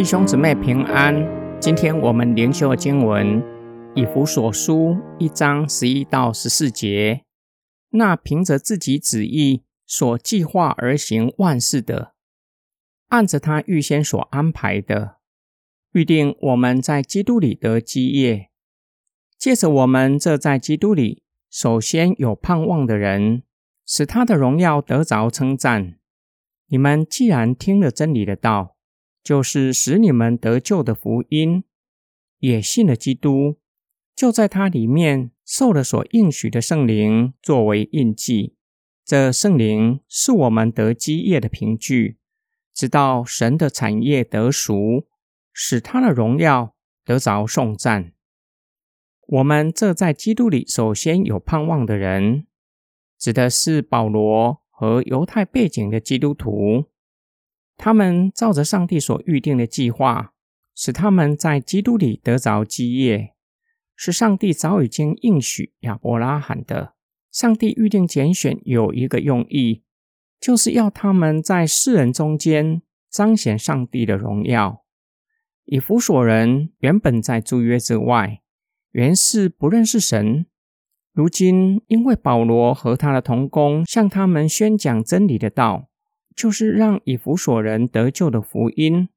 [0.00, 1.14] 弟兄姊妹平安。
[1.60, 3.44] 今天我们灵修的经文
[3.94, 7.26] 以弗所书一章十一到十四节。
[7.90, 12.14] 那凭着自己旨意所计划而行万事的，
[13.08, 15.18] 按着他预先所安排的，
[15.92, 18.48] 预定我们在基督里得基业。
[19.36, 23.42] 借着我们这在基督里首先有盼望的人，
[23.84, 25.98] 使他的荣耀得着称赞。
[26.68, 28.78] 你们既然听了真理的道，
[29.22, 31.64] 就是使你们得救的福音，
[32.38, 33.58] 也信了基督，
[34.14, 38.56] 就在他里面受了所应许的圣灵作为印记。
[39.04, 42.18] 这圣灵是我们得基业的凭据，
[42.72, 45.08] 直到神的产业得赎，
[45.52, 48.12] 使他的荣耀得着颂赞。
[49.26, 52.46] 我们这在基督里首先有盼望的人，
[53.18, 56.89] 指的是保罗和犹太背景的基督徒。
[57.82, 60.34] 他们照着上帝所预定的计划，
[60.76, 63.32] 使他们在基督里得着基业，
[63.96, 66.92] 是上帝早已经应许亚伯拉罕的。
[67.32, 69.82] 上帝预定拣选有一个用意，
[70.38, 74.84] 就是要他们在世人中间彰显上帝的荣耀。
[75.64, 78.42] 以弗所人原本在诸约之外，
[78.90, 80.44] 原是不认识神，
[81.14, 85.89] 如今因为保罗和他的同工向他们宣讲真理的道。
[86.34, 89.08] 就是让以弗所人得救的福音。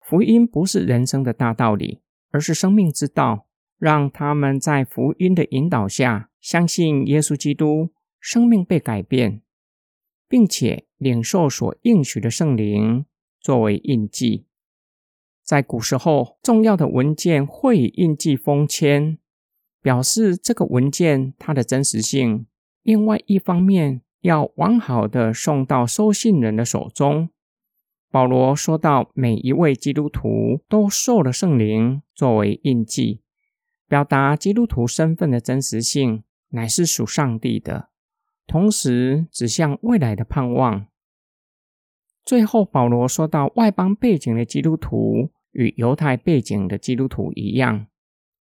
[0.00, 2.00] 福音不是人生的大道理，
[2.30, 3.46] 而是生命之道。
[3.78, 9.42] 让他们在福音的引导下，相信耶稣基督，生命被改变，
[10.26, 13.04] 并且领受所应许的圣灵
[13.38, 14.46] 作为印记。
[15.44, 19.18] 在古时候，重要的文件会以印记封签，
[19.82, 22.46] 表示这个文件它的真实性。
[22.82, 27.30] 另外一方面，要完好的送到收信人的手中。
[28.10, 33.20] 保罗说到，每一位基督徒都受了圣灵作为印记，
[33.88, 37.90] 表达基督徒身份的真实性乃是属上帝的，
[38.46, 40.86] 同时指向未来的盼望。
[42.24, 47.86] 最后，保罗说到，外邦背景的基督徒与犹太背景的基督徒一样，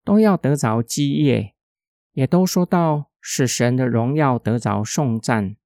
[0.04, 1.54] 都要得着基业，
[2.14, 5.58] 也都说到使神的荣耀得着颂赞。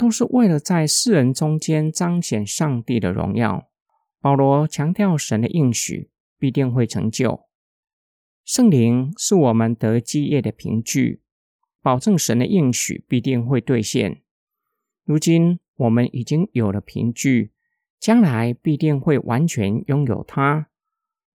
[0.00, 3.68] 都是为了在世人中间彰显上帝的荣耀。
[4.18, 7.42] 保罗强调神的应许必定会成就。
[8.42, 11.20] 圣灵是我们得基业的凭据，
[11.82, 14.22] 保证神的应许必定会兑现。
[15.04, 17.52] 如今我们已经有了凭据，
[17.98, 20.68] 将来必定会完全拥有它。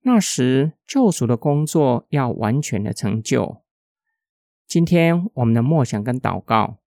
[0.02, 3.62] 那时救赎的工作要完全的成就。
[4.68, 6.80] 今天我们的默想跟祷告。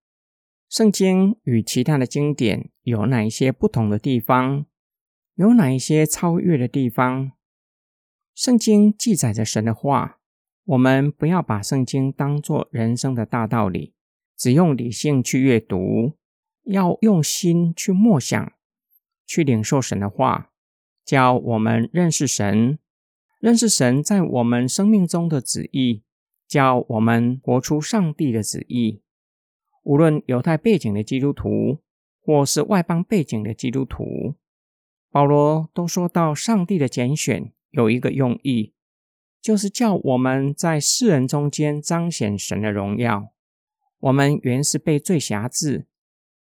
[0.68, 4.66] 圣经与其他的经典有哪一些不同的地方？
[5.34, 7.32] 有哪一些超越的地方？
[8.34, 10.20] 圣经记载着神的话，
[10.64, 13.94] 我们不要把圣经当作人生的大道理，
[14.36, 16.18] 只用理性去阅读，
[16.64, 18.52] 要用心去默想，
[19.26, 20.50] 去领受神的话，
[21.02, 22.78] 教我们认识神，
[23.40, 26.02] 认识神在我们生命中的旨意，
[26.46, 29.00] 教我们活出上帝的旨意。
[29.82, 31.80] 无论犹太背景的基督徒，
[32.20, 34.34] 或是外邦背景的基督徒，
[35.10, 38.74] 保罗都说到，上帝的拣选有一个用意，
[39.40, 43.32] 就是叫我们在世人中间彰显神的荣耀。
[44.00, 45.86] 我们原是被罪辖制，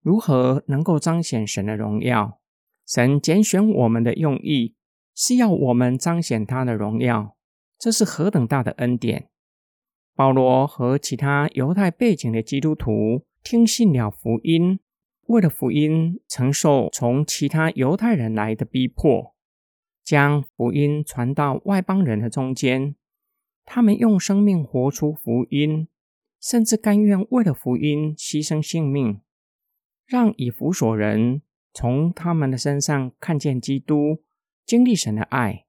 [0.01, 2.39] 如何能够彰显神的荣耀？
[2.85, 4.75] 神拣选我们的用意，
[5.13, 7.37] 是要我们彰显他的荣耀，
[7.77, 9.29] 这是何等大的恩典！
[10.19, 14.81] 保罗和其他犹太背景的基督徒听信了福音，
[15.27, 19.33] 为了福音承受从其他犹太人来的逼迫，
[20.03, 22.97] 将福音传到外邦人的中间。
[23.63, 25.87] 他们用生命活出福音，
[26.41, 29.21] 甚至甘愿为了福音牺牲性命，
[30.05, 31.41] 让以弗所人
[31.73, 34.21] 从他们的身上看见基督，
[34.65, 35.63] 经历神的爱。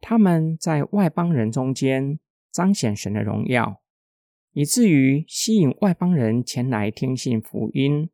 [0.00, 2.18] 他们在外邦人中间
[2.50, 3.81] 彰显神的荣耀。
[4.52, 8.10] 以至于吸引外邦人前来听信福音，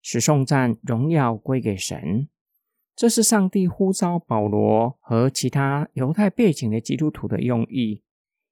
[0.00, 2.28] 使颂赞荣耀归给神。
[2.94, 8.02] 这是上帝呼召保罗和其他犹太背景的基督徒的用意，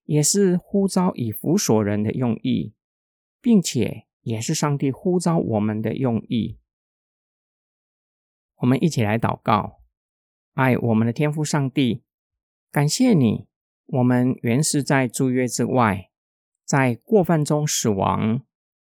[0.04, 2.74] 也是呼召以弗所人的用意，
[3.40, 6.58] 并且也是上帝呼召我们的用意。
[8.56, 9.80] 我们一起来祷告：
[10.54, 12.02] 爱我们的天父上帝，
[12.72, 13.46] 感谢你，
[13.86, 16.10] 我们原是在诸约之外。
[16.68, 18.42] 在过犯中死亡，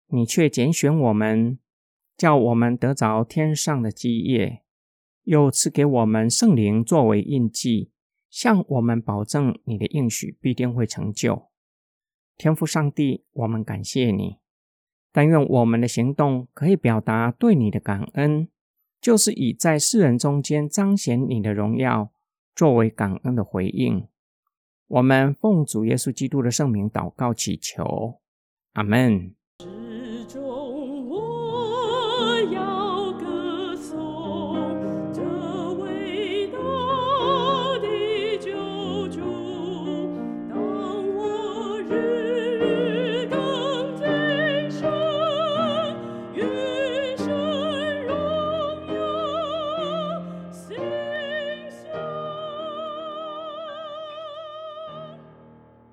[0.07, 1.59] 你却拣选我们，
[2.17, 4.63] 叫我们得着天上的基业，
[5.25, 7.91] 又赐给我们圣灵作为印记，
[8.31, 11.49] 向我们保证你的应许必定会成就。
[12.37, 14.39] 天父上帝，我们感谢你。
[15.11, 18.49] 但愿我们的行动可以表达对你的感恩，
[19.01, 22.13] 就是以在世人中间彰显你的荣耀，
[22.55, 24.07] 作为感恩的回应。
[24.87, 28.21] 我们奉主耶稣基督的圣名祷告祈求，
[28.75, 29.35] 阿门。